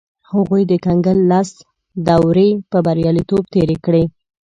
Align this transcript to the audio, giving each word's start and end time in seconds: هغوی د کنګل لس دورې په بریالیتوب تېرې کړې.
هغوی 0.31 0.63
د 0.71 0.73
کنګل 0.85 1.19
لس 1.31 1.49
دورې 2.07 2.49
په 2.71 2.77
بریالیتوب 2.85 3.43
تېرې 3.53 3.77
کړې. 3.85 4.03